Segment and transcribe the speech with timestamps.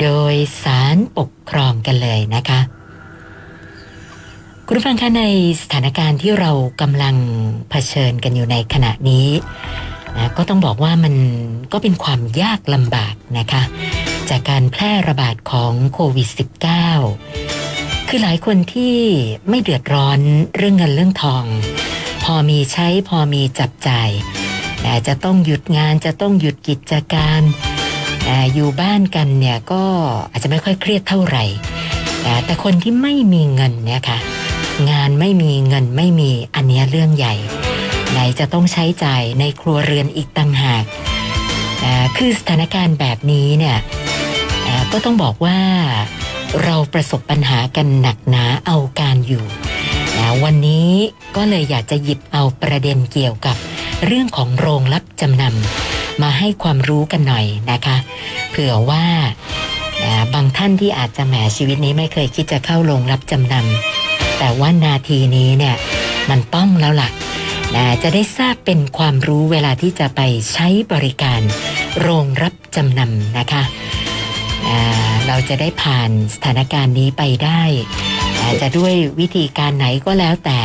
[0.00, 2.60] โดยสารปกครองกันเลยนะคะ
[4.66, 5.24] คุณผู้ฟังคะใน
[5.62, 7.16] สถานการณ์ที่เรากำลัง
[7.70, 9.28] เผชิญกันอยู่ในขณะนี้
[10.16, 11.14] นะก็ต้องบอกว่ามัน
[11.72, 13.62] ก็เป็นความยากลำบากนะคะ
[14.30, 16.28] จากการแพร่ระบาดของโควิด
[16.98, 18.96] -19 คือหลายคนที่
[19.48, 20.20] ไม่เดือดร้อน
[20.56, 21.44] เรื่องเงินเรื่องทอง
[22.24, 24.10] พอมีใช้พอมีจับจ่าย
[24.82, 27.40] แต่จะต้องหยุดงานจะต้องหยุดกิจการ
[28.54, 29.84] อยู่บ้านกันเนี่ยก็
[30.30, 31.44] อาจจะไม่ค่อยเครียดเท่าไหร่
[32.44, 34.18] แต่คนที่ไม่มีเงินเนี่ยค่ะ
[34.90, 37.34] งานไม่มีเงินไม่มีอันนี้เรื่องใหญ่
[38.10, 40.84] ไหนจะต้องใช้จ่ายในครัวเรือนอีกต่างหาก
[42.16, 43.76] คือสถานการณ์แบบนี้เนี่ย
[44.92, 45.58] ก็ต้องบอกว่า
[46.64, 49.44] เราประสบปัญหากันหนักหนาเอาการอยู่
[50.18, 50.90] นะวันนี้
[51.36, 53.56] ก็เลยอยากจะหยิบเอาประเด็นเกี่ยวกับ
[54.06, 57.96] เรื่องของโรงรับจำนำ มาให้ความรู้กันหน่อยนะคะ
[58.50, 59.04] เผื่อว่า
[60.34, 65.76] บางท่านที่อาจจะแหมชีวิตนี้ไม่เคยคิดจะเข้าโรงรับจำนำแต่ว่านาทีนี้เนี่ย
[66.30, 67.08] มันต้องแล้วล่ะ
[67.74, 70.20] นะจะได้ทราบเป็นความรู้เวลาที่จะไป
[70.52, 71.40] ใช้บริการ
[72.00, 73.62] โรงรับจำนำนะคะ
[75.26, 77.62] เราจะได้ผ่านสถานการณ์นี้ไปได้
[78.60, 80.58] จะด้วยวิธีการไหนก็แล้วแต่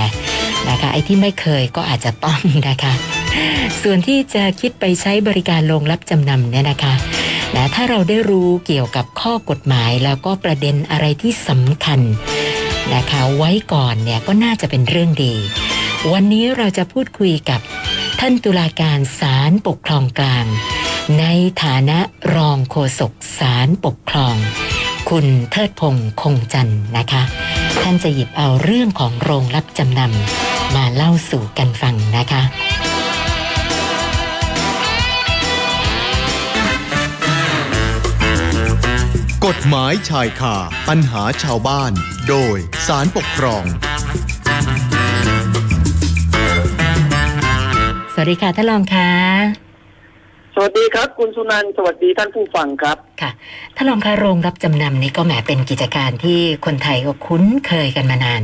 [0.70, 2.94] นะคะไอ้ที่ไม่เคยก็อาจจะต้องนะคะ
[3.82, 6.94] ส่วนที่จะคิดไปใช้บริการโรงรับจำนำเนี่ยนะคะ
[7.56, 12.00] นะถ้าเราได้รู้เกี่ยวกับข้อกฎหมายแล้วก็ประเด็นอะไรที่สำคัญ
[12.96, 15.34] นะคะไว้ก่อนเนี่ยก็น่าจะเป็นเรื่องดี
[16.12, 17.62] วันนี้เราจะพูดคุยกับ
[18.20, 20.46] ท่านตุลาการศาลปกครองกลาง
[21.20, 21.26] ใน
[21.64, 22.00] ฐานะ
[22.36, 24.36] รองโฆษกศาลปกครอง
[25.10, 27.22] คุณเทิดพงษ์คงจันนะคะ
[27.82, 32.42] ท่านจะหยิบเอาเรื่องของโรงรับจำนำมาเล่าสู่กันฟังนะคะ
[39.48, 40.56] กฎหมายชายคา
[40.90, 41.92] ปัญหาชาวบ้าน
[42.30, 43.64] โดยสารปกครอง
[48.14, 49.69] สวัสดีค่ะท่านรองค่ะ
[50.62, 53.32] วัสดีครับ คุณสุนันท์สวัสดีท่านผู้ฟังครับค่ะ
[53.76, 58.42] ท่านรองคะโรงรับจำนำนี้ก็แหมเป็นกิจการที่คนไทยก็คุ้นเคยกันมานาน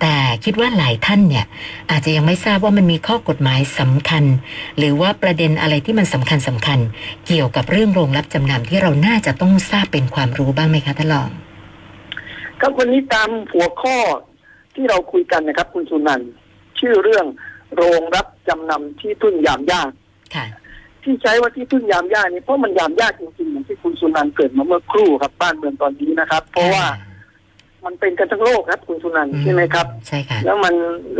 [0.00, 0.14] แต่
[0.44, 1.44] คิดว่าหลายท่านเนี่ย
[1.90, 4.24] อาจจะยังไม่ทราบว่ามันมีข้อกฎหมายสำคัญ
[4.78, 6.78] หรือว่าประเด็นอะไรที่มันสำคัญสำคัญ
[7.26, 11.28] เกี่ยวกับเรื่องโรงรับจำนำที่เราน่าจะต้องทราบเป็นความรู้บ้างไหมคะท่านรอง
[12.60, 13.96] ครับวันนี้ตามหัวข้อ
[14.74, 16.30] ที่เราคุยกันนะครับ คุณสุนันท์
[16.78, 17.26] ชื่อเรื่อง
[17.76, 19.90] โรงรับจำนำที่พึ่งยามยาก
[20.36, 20.46] ค่ะ
[21.08, 26.84] ที่ใช้ว่าที่พึ่งยามยากนี่เพราะมันยามยากจริงๆอย่างที่คุณสุนันท์เกิดมาเมื่อครู่ครับบ้านเมืองตอนนี้นะครับ เพราะว่า
[27.84, 30.74] มันเป็นกันทั้งโลกครับ คุณสุนันท์ใช่ไหมครับใช่ค่ะแล้วมัน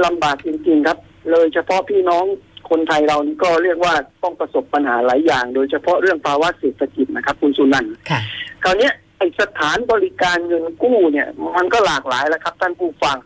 [0.05, 0.99] ลำบากจริงๆครับ
[1.31, 2.25] เลยเฉพาะพี่น้อง
[2.71, 8.21] คนไทยเรานี่ก็เรียกว่าต้องประสบปัญหาหลายอย่าง โดยเฉพาะเรื่องภาวะเศรษฐกิจนะครับ คุณสุนันท์ค่ะ
[8.65, 11.27] คราวเนี้ยไอสถานบริการเงินกู้เนี่ย
[11.57, 13.19] มันก็หลากหลายแล้วครับ ท่านผู้ฟัง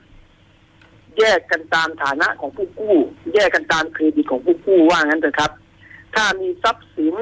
[1.19, 2.97] แยกกันตามฐานะของผู้กู้
[3.34, 5.50] แยกกันตามเครดิตของผู้กู้ว่างั้นเถอะครับ
[6.15, 7.15] ถ้ามีทรัพย์สิน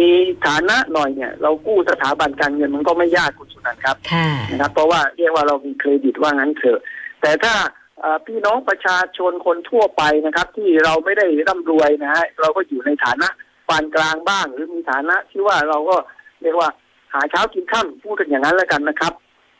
[0.00, 0.12] มี
[0.46, 6.80] ฐานะหน่อยเนี่ย เรากู้สถาบันการเงินมันก็ไม่ยากคุณสุนันท์ครับค่ะนะครับ เพราะว่าเรียกว่าเรามีเครดิตว่างั้นเถอะ
[7.22, 7.54] แต่ถ้า
[8.00, 13.28] เอ่อพี่น้องประชาชนคนทั่วไปนะครับ ที่เราไม่ได้ร่ำรวยนะฮะเราก็อยู่ในฐานะ
[13.68, 15.96] ปานกลางบ้าง หรือมีฐานะที่ว่าเราก็
[16.42, 16.70] เรียกว่า
[17.12, 19.12] หาเช้ากินข้าพูดกันอย่างนั้นแล้วกันนะครับ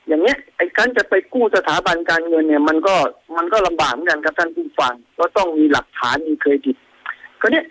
[0.09, 2.95] อย่างเงี้ยไอ้การจะไปกู้สถาบันการเงินเนี่ย มันก็
[3.37, 6.77] มันก็ลำบากเหมือนกันครับท่านผู้ฟังก็ต้องมีหลักฐานมีเครดิต
[7.41, 7.65] ก็เนี้ย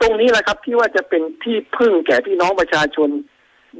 [0.00, 3.08] ตรงนี้แหละครับที่ว่าจะเป็นที่พึ่งแก่พี่น้องประชาชน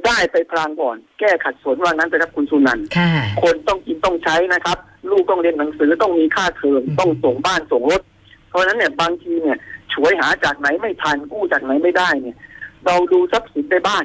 [0.05, 3.11] ได้ไปพลางก่อน แก้ขัดสนว่างั้นไปครับคุณสุนันท์ค่ะ
[3.43, 4.77] คนต้องกินต้องใช้นะครับ
[5.09, 8.01] ลูกต้องเรียนหนังสือต้องมีค่าเทอมอืมต้องส่งบ้านส่งรถ
[8.49, 9.57] เพราะฉะนั้นเนี่ยบางทีเนี่ย
[9.93, 12.37] ช่วยหาจากไหนไม่ทันกู้จากไหนไม่ได้เนี่ย
[12.85, 14.03] เราดูทรัพย์สินในบ้าน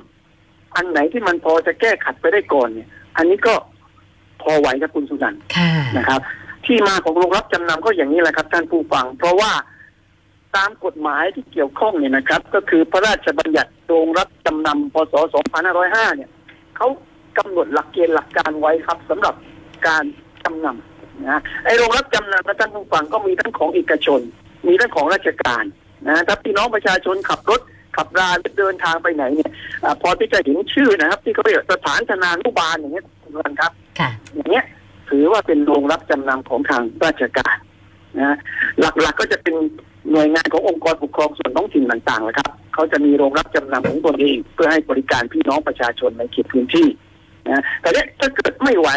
[0.77, 3.55] อันไหนที่มันพอจะแก้ขัดไปได้ก่อนเนี่ย อันนี้ก็
[4.43, 6.21] พอไหวครับคุณสุนันท์ค่ะนะครับ
[6.67, 9.51] ที่มาของโรงรับจำนำก็อย่างนี้แหละครับท่านผู้ฟัง เพราะว่า
[10.57, 15.15] ตามกฎหมายที่เกี่ยวข้องเนี่ยนะครับ ก็คือพระราชบัญญัติโรงรับจำนำพศ
[15.65, 16.31] 2505 เนี่ย
[16.77, 16.89] เขา
[17.39, 19.35] กำหนดหลักเกณฑ์หลักการไว้ครับสำหรับ
[19.87, 20.05] การ
[20.43, 24.21] จำนำนะไอ้โรงรับจำนำนะท่านผู้ฟังก็มีทั้งของเอกชน
[24.67, 25.65] มีทั้งของราชการ
[26.09, 27.61] นะถ้าพี่น้องประชาชนขับรถ
[27.97, 28.29] ขับรา
[28.59, 29.51] เดินทางไปไหนเนี่ย
[29.85, 34.65] อาพอที่จะเห็นชื่อนะครับ ที่เขาเรียกสถานธนานุบาลอย่างเงี้ยคุณผู้ชมครับค่ะอย่างเงี้ย
[35.11, 37.57] ถือว่าเป็นโรงรับจำนำของทางราชการ
[38.19, 38.37] นะ
[38.81, 39.57] หลักๆก็จะเป็น
[40.11, 46.87] หน่วยงานขององค์กรปกครองส่วนท้องถิ่นต่างๆนะครับเขาจะมีโรงรับจำนำของตนเอง เพื่อให้บริการพี่น้องประชาชนในเขตพื้นที่
[47.47, 48.89] นะแต่เนี้ยถ้าเกิดไม่ไหว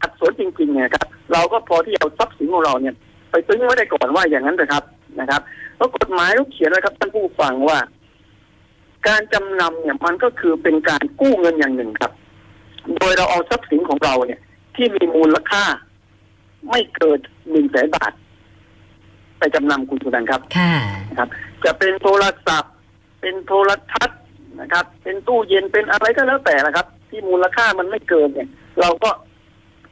[0.00, 2.94] อัดสนจริงๆเนี่ยครับเราก็พอที่จะเอาทรัพย์สินของเราเนี่ย
[3.30, 4.84] ไปตึงไว้ได้ก่อนว่าอย่างนั้นนะครับ
[5.20, 5.40] นะครับ
[5.76, 7.78] เพราะกฎหมายเขาเขียนไว้ครับท่านผู้ฟังว่า
[9.08, 12.12] การจำนำเนี่ยมันก็คือเป็นการกู้เงินอย่างหนึ่งครับ
[12.96, 14.40] โดยเราเอาทรัพย์สินของเราเนี่ย
[14.76, 15.64] ที่มีมูลค่า
[16.70, 17.18] ไม่เกิน
[17.50, 18.12] หนึ่งแสนบาท
[19.42, 20.72] ไปจำนำคุณสุนันท์ครับค่ะ
[21.10, 21.28] นะครับ
[21.64, 22.72] จะเป็นโทรศัพท์
[23.20, 24.20] เป็นโทรทัศน์
[24.60, 28.48] นะครับ เป็นตู้เย็นเป็นอะไรก็แล้วแต่นะครับ ที่มูลค่ามันไม่เกินเนี่ย
[28.80, 29.10] เราก็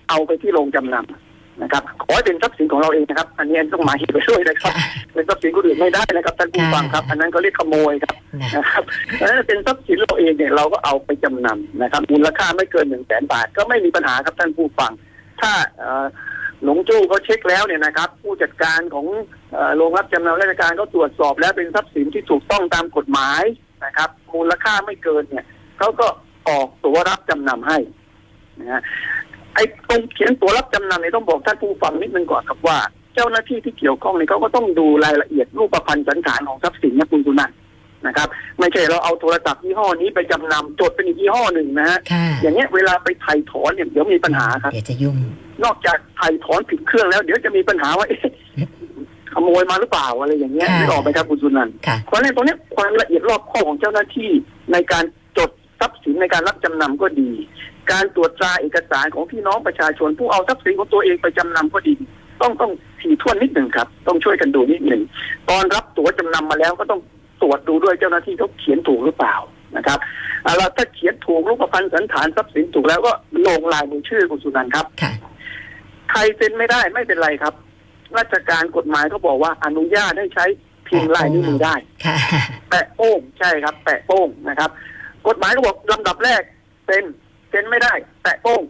[0.09, 8.83] เอาไปที่โรงจำนำนะครับ ขอให้เป็นทรัพย์สินของเราเองนะครับ อันนี้ต้องหมายเหตุไปด้วยนะครับค่ะเป็นทรัพย์สินคนอื่นไม่ได้นะครับท่านผู้ฟังครับค่ะอันนั้นก็เรียกขโมยครับนะนะครับ
[9.15, 14.93] เพราะฉะนั้นเป็นทรัพย์สินเราเองเนี่ยเราก็เอาไปจำนำนะครับ มูลค่าไม่เกินหนึ่งแสนบาทก็ไม่มีปัญหาครับท่านผู้ฟัง
[15.41, 16.07] ถ้าเอ่อ
[16.65, 19.07] หลงจู้เขาเช็คแล้วเนี่ยนะครับ ผู้จัดการของ
[19.77, 23.43] โรงรับจำนำราชการเขาตรวจสอบแล้วเป็นทรัพย์สินที่ถูกต้องตามกฎหมาย
[23.85, 25.45] นะครับ มูลค่าไม่เกินเนี่ย
[25.79, 26.07] เขาก็
[26.49, 27.79] ออกตัวรับจำนำให้
[28.61, 28.83] นะฮะ
[29.55, 32.79] ไอ้ตรงเขียนตัวรับจำนำเนี่ยต้องบอกท่านผู้ฟังนิดนึงก่อนครับว่า
[33.15, 37.57] เจ้าหน้าที่ที่เกี่ยวข้องเนี่ยเขาก็ต้องดูรายละเอียดรูปพรรณสันฐานของทรัพย์สินนะคุณสุนันท์
[38.07, 45.17] นะครับ ไม่ใช่เราเอาโทรศัพท์ยี่ห้อนี้ไปจำนำจดเป็นอีกยี่ห้อหนึ่งนะฮะค่ะอย่างเงี้ยเวลาไปไถ่ถอนเนี่ยเดี๋ยวมีปัญหาครับเดี๋ยวจะยุ่ง
[45.65, 48.21] นอกจากไถ่ถอนผิดเครื่องแล้ว เดี๋ยวจะมีปัญหาว่าเอ๊ะ
[49.35, 54.31] ขโมยมาหรือเปล่าอะไรอย่างเงี้ยค่ะไม่ออกไหมครับคุณสุนันท์ค่ะเพราะฉะนั้นตรงเนี้ยความละเอียดรอบคอบของเจ้าหน้าที่
[54.73, 55.05] ในการ
[55.39, 55.51] จด
[55.81, 57.31] ทรัพย์สินในการรับจำนำก็ดี
[57.93, 61.95] การตรวจตราเอกสารของพี่น้องประชาชน ผู้เอาทรัพย์สินของตัวเองไปจำนำก็ดี
[62.41, 65.03] ต้องต้องถี่ถ้วนนิดหนึ่งครับ ต้องช่วยกันดูนิดหนึ่ง
[65.51, 67.01] ตอนรับตั๋วจำนำมาแล้วก็ต้อง
[67.43, 69.37] ตรวจดูด้วยเจ้าหน้าที่เขาเขียนถูกหรือเปล่า
[69.77, 69.99] นะครับ
[70.43, 73.13] เอาละถ้าเขียนถูกรูปพรรณสันฐานทรัพย์สินถูกแล้วก็
[73.47, 75.13] ลงลายมือชื่อคุณสุนันท์ครับค่ะ
[76.11, 77.55] ใครเซ็นไม่ได้ไม่เป็นไรครับ
[78.19, 80.45] ราชการกฎหมายเขาบอกว่าอนุญาตให้ใช้
[80.87, 82.17] พิมพ์ลายนิ้วมือได้ค่ะ
[82.71, 84.71] แปะโป้งใช่ครับ แปะโป้งนะครับ
[85.29, 86.43] กฎหมายก็บอกลำดับแรก
[86.87, 87.05] เซ็น
[87.51, 87.93] เซ็นไม่ได้
[88.23, 88.63] แปะโป้ง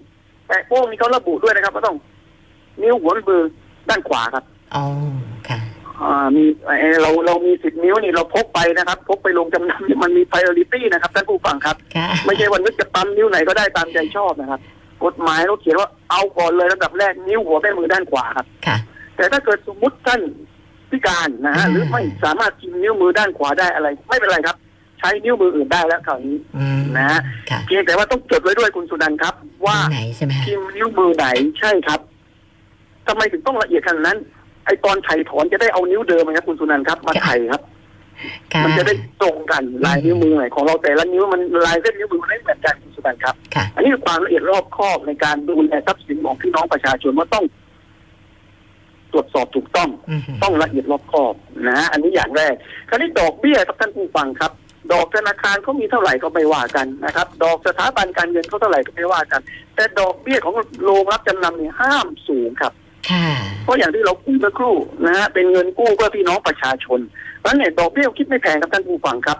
[0.49, 1.96] แปะโป้งนี่เขาระบุด้วยนะครับว่าต้อง
[2.82, 3.43] นิ้วหัวมือ
[3.88, 4.44] ด้านขวาครับ
[4.75, 5.19] อ๋อค่ะ
[6.02, 14.61] อ่ามีเอ่อเราเรามีสิบนิ้วนี่เราพกไปนะครับ พกไปลงจำนำนี่มันมี priority นะครับท่านผู้ฟังครับ ค่ะไม่ใช่วันนึกจะปั๊มนิ้วไหนก็ได้ตามใจชอบนะครับ
[15.05, 18.76] กฎหมายเขาเขียนว่าเอาก่อนเลยลำดับแรกนิ้วหัวแม่มือด้านขวาครับ ค่ะ
[19.17, 20.20] แต่ถ้าเกิดสมมติท่าน
[20.91, 24.56] พิการนะฮะอืมหรือไม่สามารถพิมพ์นิ้วมือด้านขวาได้อะไร ไม่เป็นไรครับ
[24.99, 27.20] ใช้นิ้วมืออื่นได้แล้วคราวนี้อืมนะฮะ
[27.50, 29.35] ค่ะเพียงแต่ว่าต้องจดไว้ด้วยคุณสุนันท์ครับ
[29.67, 31.26] ว่า ไหนใช่ไหมคะพิมพ์นิ้วมือไหน
[31.58, 32.00] ใช่ครับ
[33.06, 34.19] ทำไมถึงต้องละเอียดขนาดนั้น
[34.65, 37.62] ไอตอนไถ่ถอนจะได้เอานิ้วเดิมนะครับคุณสุนันท์ครับมาไถ่ครับ
[38.53, 47.45] ค่ะมันจะได้ตรงกันลายนิ้วมือไหนของเราแต่ละนิ้วมันลายเส้นนิ้วมือมันไม่เหมือนกันคุณสุนันท์ครับ ค่ะ อันนี้คือความละเอียดรอบคอบในการดูแลทรัพย์สินของพี่น้องประชาชนว่าต้อง
[49.12, 51.35] ตรวจสอบถูกต้อง อืมต้องละเอียดรอบคอบ
[51.69, 52.55] นะฮะอันนี้อย่างแรก
[52.89, 54.53] คราวนี้ดอกเบี้ยครับท่านผู้ฟังครับ
[54.93, 59.41] ดอกธนาคารเขามีเท่าไหร่ก็ไม่ว่ากันนะครับ ดอกสถาบันการเงินเขาเท่าไหร่ก็ไม่ว่ากัน
[59.75, 60.55] แต่ดอกเบี้ยของ
[60.85, 62.80] โรงรับจำนำเนี่ยห้ามสูงครับค่ะ
[63.64, 67.00] เพราะอย่างที่เราคุยเมื่อครู่นะฮะเป็นเงินกู้เพื่อพี่น้องประชาชน
[67.38, 69.38] เพราะฉะนั้นเนี่ยดอกเบี้ยคิดไม่แพงครับท่านผู้ฟังครับ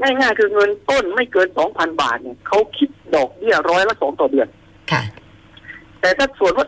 [0.00, 4.48] ง่ายๆคือเงินต้นไม่เกินสองพันบาทเนี่ยเขาคิดดอกเบี้ยร้อยละสองต่อเดือน
[4.90, 5.02] ค่ะ
[6.00, 6.66] แต่ถ้าส่วนว่า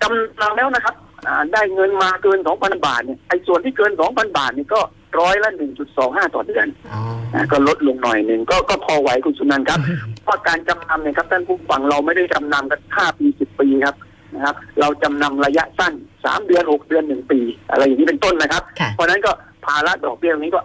[0.00, 0.94] จำนำแล้วนะครับ
[1.26, 4.80] อ่าได้เงินมาเกินสองพันบาทเนี่ยไอ้ส่วนที่เกินสองพันบาทเนี่ยก็
[5.20, 7.00] ร้อยละหนึ่งจุดสองห้าต่อเดือนอ๋อ
[7.34, 9.80] นะก็ลดลงหน่อยหนึ่งก็ก็พอไหวคุณสุนันท์ครับ
[10.24, 13.96] เพราะการจำนำเนี่ยครับท่านผู้ฟังเราไม่ได้จำนำกันห้าปีสิบปีครับ
[14.34, 15.92] นะครับ เราจำนำระยะสั้น
[16.24, 17.40] สามเดือนหกเดือนหนึ่งปี
[17.70, 19.32] อะไรอย่างนี้เป็นต้นนะครับ ค่ะ เพราะฉะนั้นก็
[19.66, 20.60] ภาระดอกเบี้ยตรงนี้ก็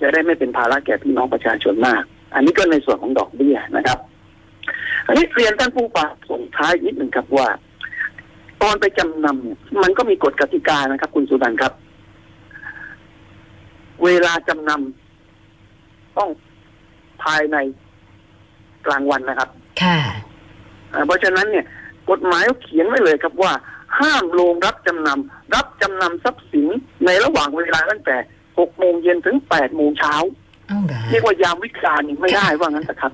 [0.00, 2.02] จะได้ไม่เป็นภาระแก่พี่น้องประชาชนมาก
[2.34, 3.98] อันนี้ก็ในส่วนของดอกเบี้ยนะครับ
[5.06, 7.48] อันนี้เรียนท่านผู้ฟังส่งท้ายนิดหนึ่งครับว่า
[8.62, 11.72] ตอนไปจำนำเนี่ยมันก็มีกฎกติกานะครับ คุณสุนันท์ครับ
[14.04, 16.30] เวลาจำนำต้อง
[17.22, 17.56] ภายใน
[18.86, 19.48] กลางวันนะครับ
[19.82, 19.98] ค่ะ
[20.92, 21.66] อ่าเพราะฉะนั้นเนี่ย
[22.10, 23.52] กฎหมายเขาเขียนไว้เลยครับว่า
[24.00, 26.66] ห้ามโรงรับจำนำรับจำนำทรัพย์สิน
[27.04, 28.16] ในระหว่างเวลาตั้งแต่
[28.58, 30.14] หกโมงเย็นถึงแปดโมงเช้า
[30.68, 33.12] เอ้าเหรอเรียกว่ายามวิกาลนี่ไม่ได้ว่างั้นนะครับ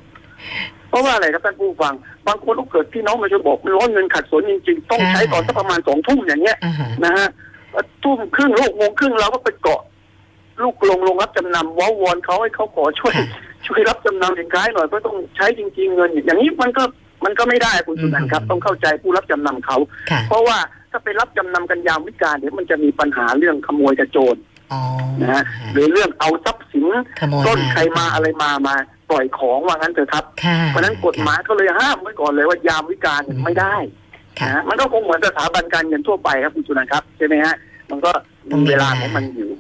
[0.88, 1.95] เพราะว่าอะไรครับท่านผู้ฟัง
[2.26, 7.28] บางคนก็เกิดพี่น้องมาจะบอกมันร้อนเงินขัดสนจริง ๆ ต้องใช้ตอนสักประมาณสองทุ่มอย่างเงี้ยอ่าฮะนะฮะ
[8.02, 9.80] ทุ่มครึ่งลูกโมงครึ่งเราก็ไปเกาะ
[10.62, 13.14] ลูกลงลงรับจำนำว้าวอนเขาให้เขาขอช่วย
[13.66, 16.85] ช่วยรับจำนำสินค้าให้หน่อยเพราะต้องใช้จริง ๆ เงินอย่างนี้มันก็
[17.25, 19.76] มันก็ไม่ได้คุณสุนันท์ครับ ต้องเข้าใจผู้รับจำนำเขา
[20.10, 20.58] ค่ะเพราะว่า
[20.90, 24.37] ถ้าไปรับจำนำกันยามวิกาลเดี๋ยวมันจะมีปัญหาเรื่องขโมยกระโจร
[24.72, 24.80] อ๋อ
[25.20, 26.84] นะฮะหรือเรื่องเอาทรัพย์สิน
[27.20, 28.75] ขโมยต้นใครมาอะไรมามา
[29.10, 33.76] ปล่อยของว่างั้นเถอะครับค่ะเพราะฉะนั้นกฎหมายก็เลยห้ามไว้ก่อนเลยว่ายามวิกาลเนี่ยไม่ได้
[34.40, 37.54] ค่ะนะฮะมันก็คงเหมือนสถาบันการเงินทั่วไปครับคุณจุนันท์ครับใช่ไหมฮะ
[37.90, 38.10] มันก็
[38.50, 39.50] ต้องมีมีเวลาเวลาของมันอยู่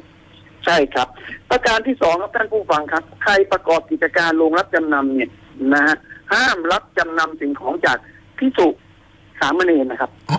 [0.64, 1.08] ใช่ครับ
[1.50, 5.30] ประการที่สองครับท่านผู้ฟังครับ ใครประกอบกิจการโรงรับจำนำเนี่ย
[5.74, 5.96] นะฮะ
[6.32, 7.98] ห้ามรับจำนำสิ่งของจาก
[8.38, 8.68] พิสุ
[9.40, 10.38] สามเณรนะครับอ๋อ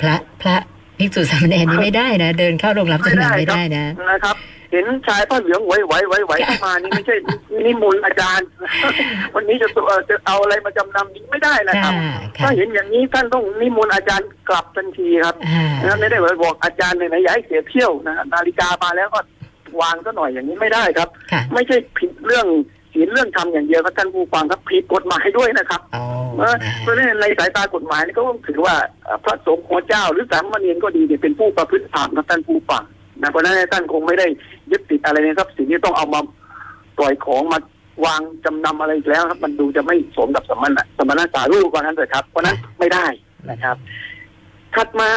[0.00, 0.56] พระพระ
[0.98, 4.36] ภิกษุสามเณรนี่ไม่ได้นะเดินเข้าโรงรับจำนำไม่ได้นะนะครับ
[4.72, 6.32] เห็นชายผ้าเหลืองไหวไหวไหวไหว
[6.64, 7.16] มานี่ไม่ใช่
[7.66, 8.46] นิมนต์อาจารย์
[9.34, 19.20] วันนี้จะเอ่อจะเอาอะไรมาจำนำนี้ไม่ได้นะครับค่ะค่ะถ้าเห็นอย่างนี้ท่านต้องนิมนต์อาจารย์กลับทันทีครับอ่านะไม่ได้บอกอาจารย์ไหนๆอย่าให้เสียเที่ยวนะนาฬิกามาแล้วก็
[19.80, 22.46] วางซะหน่อยอย่างนี้ไม่ได้ครับค่ะไม่ใช่ผิดเรื่อง
[22.96, 26.04] ศีลเรื่องธรรมอย่างเดียวครับท่านผู้ฟังครับผิดกฎหมายด้วยนะครับอ๋อ
[26.38, 28.74] เออเพราะฉะนั้นในสายตากฎหมายนี่ก็ต้องถือว่า
[29.04, 32.82] เอ่อพระสงฆ์หัวเจ้า หรือสามเณรก็ดีเนี่ยเป็นผู้ประพฤติธรรมครับท่านผู้ฟัง
[33.20, 34.26] นะเพราะฉะนั้นท่านคงไม่ได้
[34.70, 36.20] ยึดติดอะไรในทรัพย์สินที่ต้องเอามา
[36.98, 37.58] ปล่อยของมา
[38.06, 43.06] วางจำนำอะไรอีกแล้วครับ มันดูจะไม่สมกับสมณะสมณะสารูปว่างั้นเลยครับ เพราะฉะนั้นไม่ได้
[43.50, 43.76] นะครับ
[44.74, 45.10] ถัดมา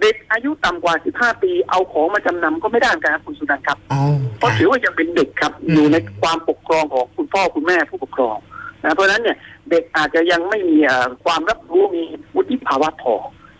[0.00, 4.00] เด็กอายุต่ำกว่า 15 ปี เอาของมาจำนำก็ไม่ได้เหมือนกันครับคุณสุนันท์ครับ อ๋อ
[4.38, 8.36] เพราะถือว่ายังเป็นเด็กครับอืมอยู่ในความปกครองของคุณพ่อคุณแม่ผู้ปกครอง
[8.84, 9.36] นะเพราะฉะนั้นเนี่ย
[9.70, 12.02] เด็กอาจจะยังไม่มีเอ่อความรับรู้มี
[12.34, 13.14] วุฒิภาวะพอ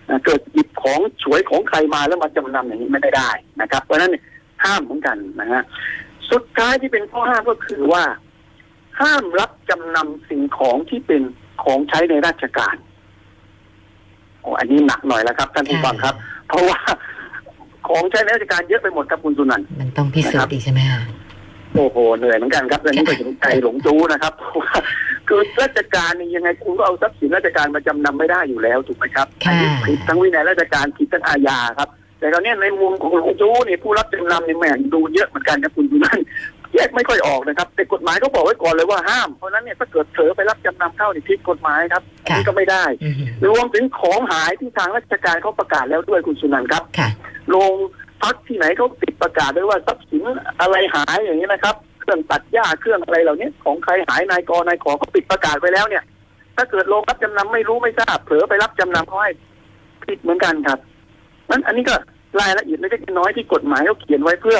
[0.08, 4.24] นะเกิดหยิบของฉวยของใครมาแล้วมาจำนำอย่างนี้ไม่ได้ได้นะครับ เพราะฉะนั้นเนี่ย
[4.64, 5.62] ห้ามเหมือนกันนะฮะ
[6.30, 8.04] สุดท้ายที่เป็นข้อห้ามก็คือว่า
[9.00, 11.22] ห้ามรับจำนำสิ่งของที่เป็น
[11.64, 12.74] ของใช้ในราชการ
[14.42, 16.14] โอ้อันนี้หนักหน่อยแล้วครับท่านผู้ฟังครับ
[16.48, 16.78] เพราะว่า
[17.88, 21.00] ของใช้ในราชการเยอะไปหมดครับคุณสุนันท์มันต้องพิสูจน์อีกใช่ไหมคะ
[21.74, 24.72] โอ้โหเหนื่อยเหมือนกันครับเรื่องนี้ก็ถึงใจหลงจู้นะครับเพราะว่า
[25.28, 36.18] คือราชการนี่ยังไงคุณก็เอาทรัพย์สินราชการมาจำนำไม่ได้อยู่แล้วถูกไหมครับอัค่ะนี้ผิดทั้งวินัยราชการผิดทั้งอาญาครับ แต่ตอนนี้ในมุมของหลงจู้นี่ผู้รับจำนำนี่แหม่ดูเยอะเหมือนกันครับคุณดูนั่น
[36.74, 43.14] แยกไม่ค่อยออกนะครับ แต่กฎหมายก็บอกไว้ก่อนเลยว่าห้าม เพราะฉะนั้นเนี่ยถ้าเกิดเผลอไปรับจำนำเข้านี่ผิดกฎหมายครับอันนี้ก็ไม่ได้อืม
[43.50, 47.08] รวมถึงของหายที่ทางราชการเขาประกาศแล้วด้วยคุณสุนันท์ครับค่ะ
[47.50, 47.72] โรง
[48.22, 50.22] พักที่ไหนเขาติดประกาศด้วยว่าทรัพย์สิน
[50.60, 56.04] อะไรหายอย่างนี้นะครับ เครื่องตัดหญ้าเครื่องอะไรเหล่านี้ของใครหายนายกนายขอเขาปิดประกาศไว้แล้วเนี่ย
[56.56, 59.32] ถ้าเกิดโรงรับจำนำไม่รู้ไม่ทราบเผลอไปรับจำนำเขาให้
[60.04, 60.78] ผิดเหมือนกันครับ
[61.50, 61.94] นั้นอันนี้ก็
[62.40, 64.58] รายละเอียดเล็กๆน้อยๆที่กฎหมายเขาเขียนไว้เพื่อ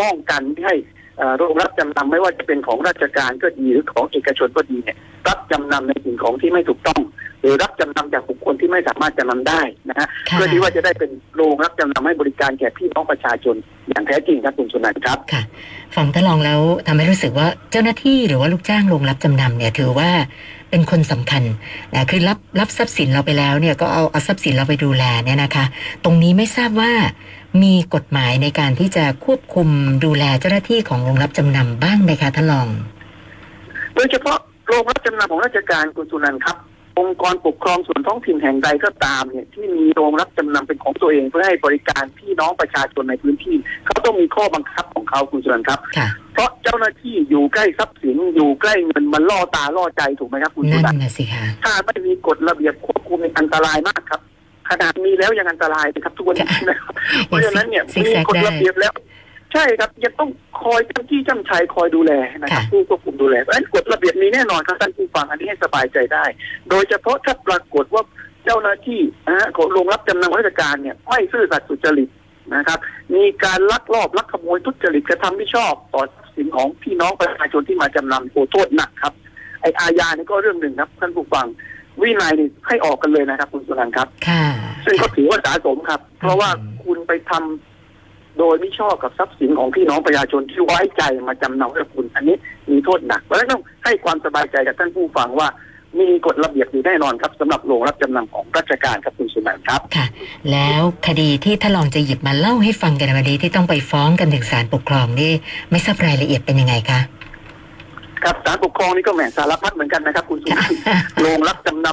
[0.00, 0.97] ป้องกันไม่ให้เอ่อ
[1.38, 4.96] โรงรับจำนำไม่ว่าจะเป็นของราชการก็ดีหรือของเอกชนก็ดีเนี่ย
[5.28, 7.00] รับจำนำในสิ่งของที่ไม่ถูกต้อง
[7.40, 13.56] หรือรับจำนำจากบุคคลที่ไม่สามารถจำนำได้นะฮะค่ะเพื่อที่ว่าจะได้เป็นโรงรับจำนำให้บริการแก่พี่น้องประชาชน
[13.88, 15.42] อย่างแท้จริงครับคุณสุนันท์ครับค่ะ
[15.96, 20.10] ฟังท่านรองแล้วทำให้รู้สึกว่าเจ้าหน้าที่หรือว่าลูกจ้างโรงรับจำนำเนี่ยถือว่า
[20.70, 21.42] เป็นคนสำคัญ
[21.94, 25.64] นะคือรับรับทรัพย์สินเราไปแล้วเนี่ยก็เอาเอาทรัพย์สินเราไปดูแลเนี่ยนะคะ
[26.04, 26.92] ตรงนี้ไม่ทราบว่า
[27.62, 29.68] มีกฎหมายในการที่จะควบคุม
[30.04, 32.68] ดูแลเจ้าหน้าที่ของโรงรับจำนำบ้างไหมคะท่านรอง
[33.94, 34.38] โดยเฉพาะ
[34.68, 36.56] โรงรับจำนำของราชการคุณสุนันท์ครับ
[36.98, 54.20] องค์กรปกครองส่วนท้องถิ่นแห่งใดก็ตามเนี่ยที่มีโรงรับจำนำเป็นของตัวเองเพื่อให้บริการพี่น้องประชาชนในพื้นที่ เขาต้องมีข้อบังคับของเขาคุณสุนันท์ครับค่ะเพราะเจ้าหน้าที่อยู่ใกล้ทรัพย์สินอยู่ใกล้เงินมันล่อตาล่อใจถูกไหมครับคุณสุนั่นนันท์น่ะสิคะถ้าไม่มีกฎระเบียบควบคุมเนี่ยอันตรายมากครับ
[54.70, 56.94] ขนาดมีแล้วยังอันตรายนะครับทุกวันนี้นะครับ
[57.26, 58.92] เพราะฉะนั้นเนี่ยซิกมีแซกกฎได้ระเบียบแล้ว
[59.52, 60.30] ใช่ครับยังต้อง
[60.62, 66.24] คอยจำที่จำชัยคอยดูแลนะครับค่ะผู้ควบคุมดูแลเพราะฉะนั้นกฎระเบียบมีแน่นอนครับท่านผู้ฟังอันนี้ให้สบายใจได้
[66.70, 68.02] โดยเฉพาะถ้าปรากฏว่า
[68.44, 72.08] เจ้าหน้าที่นะฮะของโรงรับจำนำราชการเนี่ยไม่ซื่อสัตย์สุจริต
[72.54, 72.78] นะครับ
[73.14, 79.14] มีการลักลอบลักขโมยทุจริตกระทำไม่ชอบต่อทรัพย์สินของพี่น้องประชาชนที่มาจำนำโอ้โทษหนักครับ
[79.60, 81.46] ไออาญานี่ก็เรื่องหนึ่งครับท่านผู้ฟัง
[82.02, 84.44] วินัยนี่ให้ออกกันเลยนะครับ คุณสุนันท์ครับ ค่ะ
[84.84, 92.36] ซึ่งก็ถือว่าสะสมครับ เพราะว่าอืมคุณไปทำโดยไม่ชอบกับทรัพย์สินของพี่น้องประชาชนที่ไว้ใจมาจำนำให้คุณ อันนี้
[92.70, 95.48] มีโทษหนักเพราะฉะนั้นต้องให้ความสบายใจกับท่านผู้ฟังว่า
[96.00, 100.06] มีกฎระเบียบอยู่แน่นอนครับสำหรับโรงรับจำนำของราชการครับคุณสุนันท์ครับค่ะ
[100.52, 105.32] แล้วคดีที่ท่านรองจะหยิบมาเล่าให้ฟังกันในวันนี้ที่ต้องไปฟ้องกันถึงศาลปกครองนี่
[105.70, 107.00] ไม่ทราบรายละเอียดเป็นยังไงคะ
[108.24, 110.80] ครับศาลปกครองนี่ก็แหมสารพัดเหมือนกันนะครับ คุณสุนันท์
[111.20, 111.86] โรงรับจำน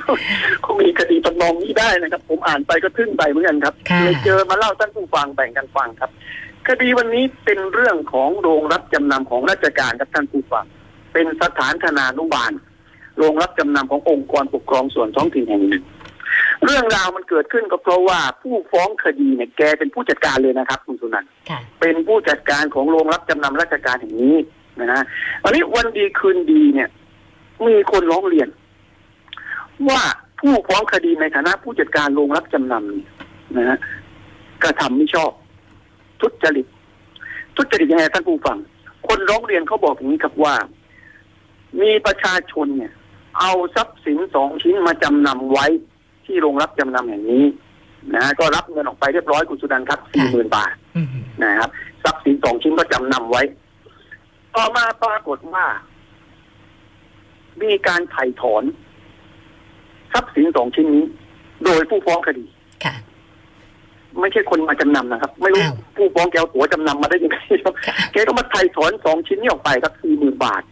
[0.00, 6.10] ำก็มีคดีตำนองนี้ได้นะครับ ผมอ่านไปก็ทึ่งไปเหมือนกันครับค่ะเลยเจอมาเล่าท่านผู้ฟังแบ่งกันฟังครับ
[6.68, 10.64] คดีวันนี้เป็นเรื่องของโรงรับจำนำของราชการครับท่านผู้ฟัง
[11.12, 12.52] เป็นสถานธนานุบาล
[13.18, 15.84] โรงรับจำนำขององค์กรปกครองส่วนท้องถิ่นแห่งหนึ่ง
[16.64, 24.36] เรื่องราวมันเกิดขึ้นก็เพราะว่าผู้ฟ้องคดีเนี่ยแกเป็นผู้จัดการเลยนะครับ คุณสุนันท์ค่ะเป็นผู้จัดการของโรงรับจำนำราชการแห่งนี้
[24.80, 25.02] นะฮะ
[25.42, 26.88] วันนี้วันดีคืนดีเนี่ย
[27.66, 28.48] มีคนร้องเรียน
[29.88, 30.00] ว่า
[30.40, 33.08] ผู้ฟ้องคดีในฐานะผู้จัดการโรงรับจำนำเนี่ย
[33.56, 33.78] นะฮะ
[34.62, 35.30] กระทำไม่ชอบ
[36.20, 36.66] ทุจริต
[37.56, 38.58] ทุจริตยังไงท่านผู้ฟัง
[39.08, 40.54] คนร้องเรียนเขาบอกอย่างนี้ครับว่า
[41.80, 42.92] มีประชาชนเนี่ย
[43.40, 45.66] เอาทรัพย์สินสองชิ้นมาจำนำไว้
[46.26, 47.44] ที่โรงรับจำนำแห่งนี้
[48.14, 51.08] นะฮะก็รับเงินออกไปเรียบร้อยคุณสุดันครับสี่หมื่นบาทอืม
[51.42, 51.70] นะครับ
[52.04, 53.42] ทรัพย์สินสองชิ้นก็จำนำไว้
[54.56, 55.64] ต่อมาปรากฏว่า
[57.62, 58.64] มีการไถ่ถอน
[60.12, 61.04] ทรัพย์สินสองชิ้นนี้
[61.64, 62.44] โดยผู้ฟ้องคดี
[62.84, 62.94] ค่ะ
[64.20, 70.62] ไม่ใช่คนมาจำนำนะครับ ไม่รู้อ้าวผู้ฟ้องแกเอาตั๋วจำนำมาได้ยังไงครับค่ะแกก็มาไถ่ถอนสองชิ้นนี้ออกไปครับสี่หมื่นบาท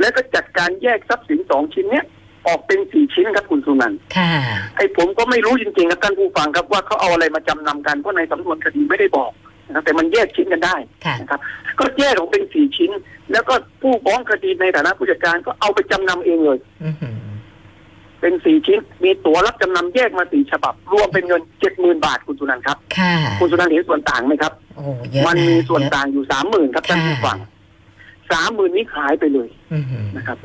[0.00, 2.06] แล้วก็จัดการแยกทรัพย์สินสองชิ้นเนี้ย
[2.46, 4.32] ออกเป็นสี่ชิ้นครับคุณสุนันท์ค่ะ
[4.76, 9.32] ไอ้ผมก็ไม่รู้จริงๆครับท่านผู้ฟังครับว่าเขาเอาอะไรมาจำนำกันเพราะในสำนวนคดีไม่ได้บอก
[9.66, 11.40] นะครับแต่มันแยกชิ้นกันได้ค่ะนะครับ
[11.78, 12.90] ก็แยกออกเป็นสี่ชิ้น
[13.32, 17.16] แล้วก็ผู้ฟ้องคดีในฐานะผู้จัดการก็เอาไปจำนำเองเลยอือหือ
[18.20, 27.38] เป็นสี่ชิ้น มีตั๋วรับจำนำแยกมาสี่ฉบับ รวมเป็นเงินเจ็ดหมื่นบาทคุณสุนันท์ครับค่ะคุณสุนันท์เห็นส่วนต่างไหมครับโอ้เยอะมันนะมีส่วนเยอะต่างอยู่สามหมื่นครับท่านผู้ฟัง
[28.32, 30.38] สามหมื่นนี้หายไปเลยอือหือนะครับ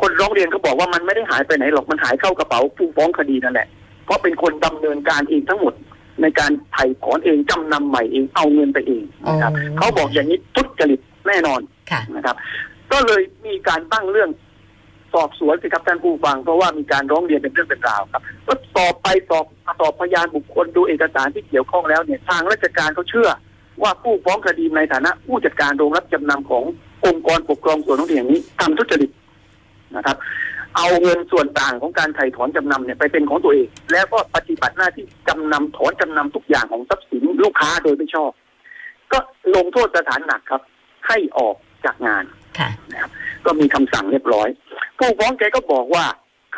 [0.00, 3.66] คนร้องเรียนเขาบอกว่ามันไม่ได้หายไปไหนหรอกมันหายเข้ากระเป๋าผู้ฟ้องคดีนั่นแหละ
[4.04, 5.74] เพราะเป็นคนดำเนินการเองทั้งหมด
[6.22, 12.36] ในการไถ่ถอนเองจำนำใหม่เองเอาเงินไปเองนะครับเขาบอกอย่างนี้ทุจริตแน่นอนค่ะนะครับ
[12.92, 14.30] ก็เลยมีการตั้งเรื่อง
[15.14, 19.46] สอบสวนสิครับท่านผู้ฟัง เพราะว่ามีการร้องเรียนเป็นเรื่องเป็นราวครับก็สอบไปสอบ
[19.80, 23.28] สอบพยานบุคคลดูเอกสารที่เกี่ยวข้องแล้วเนี่ยทางราชการเขาเชื่อ
[23.82, 26.64] ว่าผู้ฟ้องคดีในฐานะ ผู้จัดการโรงรับจำนำของ
[27.06, 29.10] องค์กรปกครองส่วนท้องถิ่นอย่างนี้ทำทุจริต
[29.96, 30.16] นะครับ
[30.76, 38.30] เอาเงินส่วนต่างของการไถ่ถอนจำนำเนี่ยไปเป็นของตัวเอง แล้วก็ปฏิบัติหน้าที่จำนำถอนจำนำทุกอย่างของทรัพย์สินลูกค้าโดยไม่ชอบ
[39.12, 39.18] ก็
[39.56, 40.62] ลงโทษสถานหนักครับ
[41.08, 42.24] ให้ออกจากงาน
[42.58, 42.70] ค่ะ
[43.46, 44.48] ก็มีคำสั่งเรียบร้อย
[44.98, 46.04] ผู้ฟ้องแกก็บอกว่า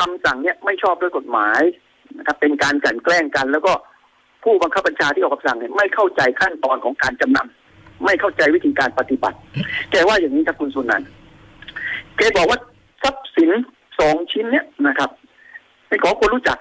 [0.00, 1.60] คำสั่งเนี่ยไม่ชอบด้วยกฎหมาย
[2.18, 3.72] นะครับเป็นการกลั่นแกล้งกัน แล้วก็
[4.44, 9.36] ผู้บังคับบัญชาที่ออกคำสั่งเนี่ยไม่เข้าใจขั้นตอนของการจำนำไม่เข้าใจวิธีการปฏิบัติ
[9.90, 11.08] แกว่าอย่างนี้ครับคุณสุนันท์
[12.16, 12.58] แกบอกว่า
[13.02, 13.50] ทรัพย์สิน
[13.98, 15.10] สองชิ้นเนี่ยนะครับ
[15.88, 16.58] เป็นของคนรู้จัก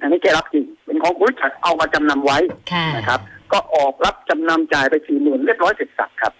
[0.00, 2.38] อันนี้แกรับจริง เป็นของคนรู้จักเอามาจำนำไว้
[2.72, 3.20] ค่ะนะครับ
[3.52, 6.32] ก็ออกรับจำนำจ่ายไปสี่หมื่นเรียบร้อยเสร็จสับครับ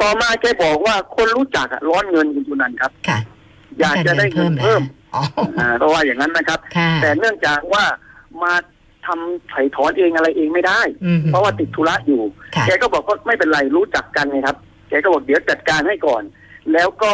[0.00, 3.18] ต่อมาแกบอกว่าคนรู้จักอะร้อนเงินคุณสุนันท์ครับค่ะ
[3.80, 4.82] อยากจะได้เงินเพิ่ม
[5.14, 5.22] อ๋อ
[5.58, 7.84] อ่าเพราะว่าอย่างนั้นนะครับค่ะแต่เนื่องจากว่า
[8.42, 8.52] มา
[9.06, 12.22] ทำไถ่ถอนเองอะไรเองไม่ได้อืมเพราะว่าติดธุระอยู่
[12.56, 14.56] ค่ะแกก็บอกว่าไม่เป็นไรรู้จักกันไงครับ
[14.88, 16.22] แกก็บอกเดี๋ยวจัดการให้ก่อน
[16.72, 17.12] แล้วก็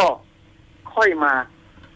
[0.95, 1.33] ค่อยมา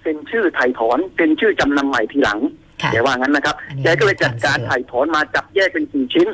[0.04, 2.38] เซ็นชื่อไถ่ถอนเป็นชื่อจำนำใหม่ทีหลัง
[2.82, 6.28] ค่ะแกว่างั้นนะครับอันนี้แกก็เลยจัดการไถ่ถอนมาจับแยกเป็นสี่ชิ้น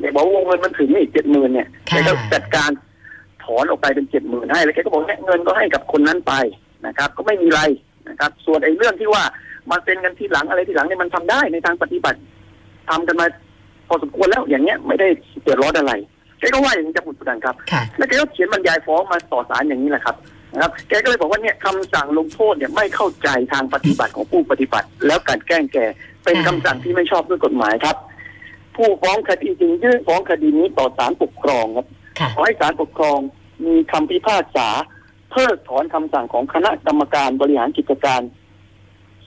[0.00, 2.70] แกบอกว่าวงเงินมันถึงนี่เจ็ดหมื่นเนี่ยแกค่ะก็จัดการ
[3.44, 6.32] ถอนออกไปเป็นเจ็ดหมื่นให้แล้วแกก็บอกเนี่ยเงินก็ให้กับคนนั้นไป
[6.86, 7.60] นะครับ ก็ไม่มีไร
[8.08, 9.22] นะครับ ส่วนไอ้เรื่องที่ว่า
[9.70, 12.18] มาเซ็นกันทีหลังอะไรทีหลังเนี่ยมันทำได้ในทางปฏิบัติ
[12.90, 13.26] ทำกันมา
[13.88, 15.08] พอสมควรแล้วอย่างเงี้ยไม่ได้
[15.42, 15.92] เดือดร้อนอะไร
[16.38, 20.16] แกก็ว่าอย่างนี้จะพูดดังครับค่ะแล้วแกก็เขียนบรรยายฟ้องมาต่อศาลอย่างนี้แหละครับ
[20.52, 25.78] นะครับแกก็เลยบอกว่าเนี่ยคำสั่งลงโทษเนี่ยไม่เข้าใจทางปฏิบัติของผู้ปฏิบัติ แล้วการแกล้งแก
[26.24, 27.96] เป็นคำสั่งที่ไม่ชอบด้วยกฎหมายครับ
[28.76, 31.86] ผู้ฟ้องคดีจึงยื่นฟ้องคดีนี้ต่อศาลปกครองครับ
[32.18, 33.18] ค่ะขอให้ศาลปกครอง
[33.66, 34.68] มีคำพิพากษา
[35.30, 38.20] เพิกถอนคำสั่งของคณะกรรมการบริหารกิจการ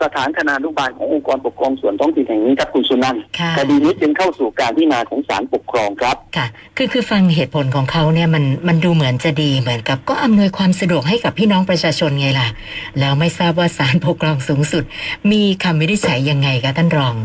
[0.06, 6.46] สถานธนานุบาลขององค์กรปกครองส่วนท้องถิ่นแห่งนี้ครับคุณสุนันท์ค่ะคดีนี้จึงเข้าสู่การพิจารณาของศาลปกครองครับค่ะ
[6.78, 12.48] คือคือฟังเหตุผลของเขาเนี่ยมันมันดูเหมือนจะดีเหมือนกับก็อำนวยความสะดวกให้กับพี่น้องประชาชนไงล่ะ
[13.00, 14.84] แล้วไม่ทราบว่าศาลปกครองสูงสุด
[15.32, 17.16] มีคำวินิจฉัยยังไงคะท่านรอง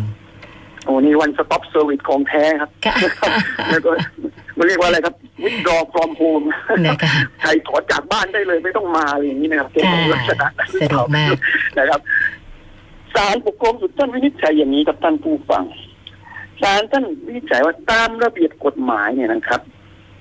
[0.85, 2.95] โอ้นี่ one stop service ของแท้ครับค่ะ
[3.71, 3.91] แล้วก็
[4.59, 5.15] มันเรียกว่าอะไรครับ
[5.45, 6.45] withdraw from home
[6.87, 11.31] นะคะใครถอนจากบ้านได้เลยไม่ต้องมาอะไรอย่างนี้นะครับเป็นของลักษณะนั้นสะดวกมาก
[11.79, 12.01] นะครับ
[13.15, 15.65] ศาลปกครองสุดท่านวินิจฉัยอย่างนี้กับท่านผู้ฟัง
[16.63, 19.61] ศาลท่านวินิจฉัยว่าตามระเบียบกฎหมายเนี่ยนะครับ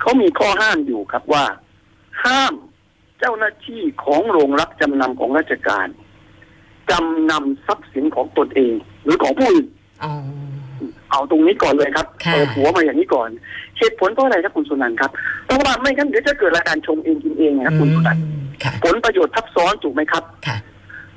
[0.02, 1.46] เขามีข้อห้ามอยู่ครับว่า
[2.24, 2.54] ห้าม
[3.20, 5.88] เจ้าหน้าที่ของโรงรับจำนำของราชการ
[6.90, 8.74] จำนำทรัพย์สินของตนเอง
[9.04, 9.66] หรือของผู้อื่น
[10.04, 10.12] อ๋อ
[11.12, 13.30] เอาตรงนี้ก่อนเลยครับค่ะเปิดหัวมาอย่างนี้ก่อน
[13.78, 15.12] เหตุผลเพราะอะไรครับคุณสุนันท์ครับ
[15.46, 20.58] เพราะว่าไม่งั้นเดี๋ยวจะเกิดรายการชงเองกินเองนะครับคุณสุนันท์อืมค่ะผลประโยชน์ทับซ้อนถูกไหมครับค่ะ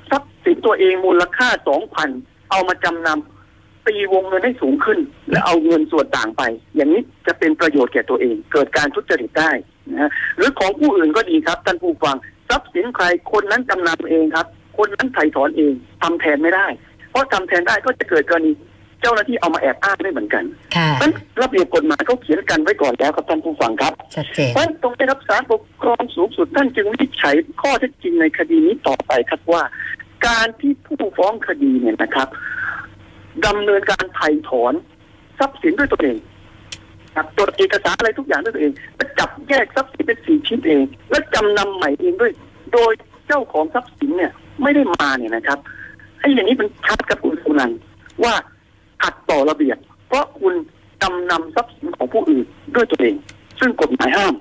[0.09, 2.09] ทรัพย์สินตัวเองมูลค่าสองพัน
[2.51, 4.99] เอามาจำนำตีวงเงินให้สูงขึ้น
[5.31, 6.43] และเอาเงินส่วนต่างไป
[6.75, 9.51] อย่างนี้จะเป็นประโยชน์แก่ตัวเอง เกิดการทุจริตได้
[9.91, 12.15] นะหรือของผู้อื่นก็ดีครับท่านผู้ฟัง
[12.49, 16.67] ทรัพย์สินใครคนนั้นจำนำเองครับ คนนั้นไถ่ถอนเองทำแทนไม่ได้
[17.11, 18.51] เพราะทำแทนได้ก็จะเกิดกรณี
[19.03, 20.43] เจ้าหน้าที่เอามาแอบอ้างได้เหมือนกัน
[20.75, 29.63] ค่ะเพราะฉะนั้นระเบียบกฎหมายเขาเขียนกันไว้ก่อนแล้วครับท่านผู้ฟังครับชัดเจนเพราะฉะนั้นตรงนี้ครับศาลปกครองสูงสุดท่านจึงวินิจฉัยข้อเท็จจริงในคดีนี้ต่อไปครับว่า
[30.27, 32.27] การที่ผู้ฟ้องคดีเนี่ยนะครับ
[33.45, 34.73] ดำเนินการไถ่ถอน
[35.39, 36.17] ทรัพย์สินด้วยตัวเอง
[37.15, 42.31] ครับตรวจเอกสารอะไรทุกอย่างด้วยตัวเองและจับแยกทรัพย์สินเป็นสี่ชิ้นเอง และจำนำใหม่เองด้วย
[42.73, 42.91] โดย
[43.27, 45.59] เจ้าของทรัพย์สินเนี่ย ไม่ได้มาเนี่ยนะครับ
[46.19, 47.79] ไอ้อย่างนี้มันชัดกับคุณสุนันท์
[48.23, 48.33] ว่า
[49.03, 50.53] ขัดต่อระเบียบ เพราะคุณ
[51.01, 53.15] จำนำทรัพย์สินของผู้อื่นด้วยตัวเอง
[53.59, 54.33] ซึ่งกฎหมายห้าม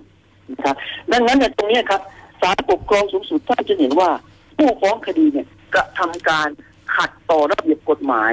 [0.51, 0.77] นะครับ
[1.13, 2.01] ดังนั้นเนี่ยตรงเนี้ยครับ
[2.41, 4.11] ศาลปกครองสูงสุดท่านจะเห็นว่า
[4.57, 6.49] ผู้ฟ้องคดีเนี่ยกระทำการ
[6.97, 8.33] ขัดต่อระเบียบกฎหมาย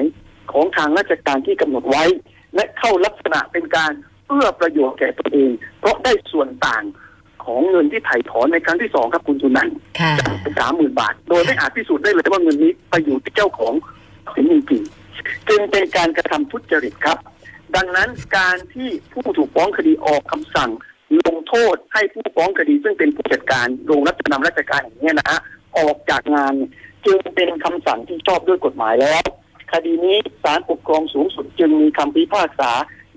[0.51, 2.03] ของทางราชการที่กำหนดไว้
[2.55, 3.91] และเข้าลักษณะเป็นการ
[4.27, 6.83] เอื้อประโยชน์แก่ตัวเอง เพราะได้ส่วนต่าง
[7.45, 10.13] ของเงินที่ไถ่ถอนในครั้งที่สองครับคุณสุนันท์ค่ะ
[10.43, 13.73] เป็นสามหมื่นบาท โดยไม่อาจพิสูจน์ได้เลยว่าเงินนี้ไปอยู่ที่เจ้าของ
[14.33, 14.98] สินจริงๆ
[15.49, 17.17] จึงเป็นการกระทำทุจริตครับ
[17.75, 20.71] ดังนั้นการที่ผู้ถูกฟ้องคดีออกคำสั่ง
[21.27, 25.39] ลงโทษให้ผู้ฟ้องคดี ซึ่งเป็นผู้จัดการโรงรับจำนำราชการอย่างนี้นะฮะ
[25.77, 26.53] ออกจากงาน
[27.05, 29.23] จึงเป็นคำสั่งที่ชอบด้วยกฎหมายแล้ว
[29.71, 32.71] คดีนี้ศาลปกครองสูงสุดจึงมีคำพิพากษา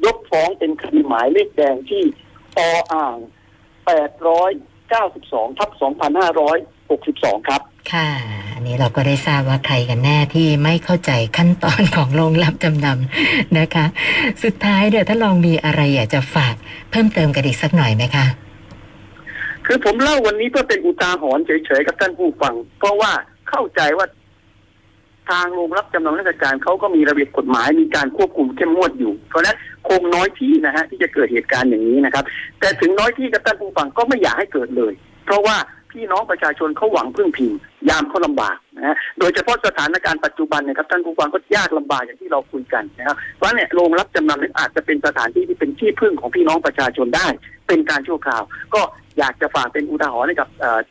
[0.05, 2.03] ยกฟ้องเป็นคดีหมายเลขแดงที่
[2.59, 2.61] อ
[2.93, 3.17] อ่าง
[4.13, 5.71] 892 ทับ
[7.39, 7.61] 2562 ครับ
[7.93, 13.87] ค่ะ นนี้เราก็ได้ทราบว่าใครกันแน่ที่ไม่เข้าใจขั้นตอนของโรงรับจำนำนะคะ
[14.43, 16.55] สุดท้ายเดี๋ยวถ้าลองมีอะไรอยากจะฝาก
[16.91, 18.27] เพิ่มเติมกันอีกสักหน่อยไหมคะ
[19.67, 23.13] คือผมเล่าวันนี้เพื่อเป็นอุทาหรณ์เฉยๆกับท่านผู้ฟัง เพราะว่า
[23.51, 24.07] เข้าใจว่า
[25.31, 29.57] ทางโรงรับจำนำราชการเขาก็มีระเบียบกฎหมายมีการควบคุมเข้มงวดอยู่ เพราะฉะนั้น
[29.89, 32.25] คงน้อยที่นะฮะที่จะเกิดเหตุการณ์อย่างนี้นะครับ
[32.61, 34.93] แต่ถึงน้อยที่กับท่านผู้ฟังก็ไม่อยากให้เกิดเลย
[35.27, 35.57] เพราะว่า
[35.93, 37.53] พี่น้องประชาชนเขาหวังพึ่งพิง
[37.89, 47.27] ยามเขาลำบากนะฮะโดยเฉพาะสถานการณ์ปัจจุบันเนะครับท่านผู้ฟังก็ยากลำบากอย่างที่เราคุยกันนะครับเพราะเนี่ยโรงรับจำนำนี่อาจจะเป็นสถานที่ที่เป็นที่พึ่งของพี่น้องประชาชนได้
[47.69, 48.43] เป็นการชั่วคราว
[48.75, 48.83] ก็
[49.19, 50.49] อยากจะฝากเป็นอุทาหรณ์ให้กับ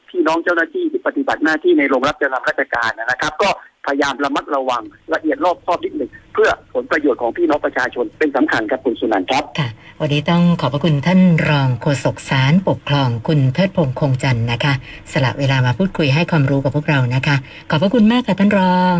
[0.09, 3.49] พี่น้องเจ้าหน้าที่ที่ปฏิบัติหน้าที่ในโรงรับจำนำราชการนะครับ ก็
[3.85, 9.69] พยายามระมัดระวังละเอียดรอบคอบนิดหนึ่งเพื่อผลประโยชน์ของพี่น้องประชาชนเป็นสำคัญครับคุณสุนันท์ครับค่ะ
[10.01, 14.73] วันนี้ต้องขอบพระคุณท่านรองโฆษกสารปกครองคุณเทิดพงษ์คงจันทร์นะคะ
[15.11, 17.35] สละเวลามาพูดคุยให้ความรู้กับพวกเรานะคะ
[17.69, 18.97] ขอบพระคุณมากค่ะท่านรอง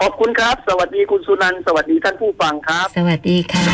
[0.00, 3.66] ขอบคุณครับ สวัสดีคุณสุนันท์สวัสดีท่านผู้ฟังครับ สวัสดีค่ะ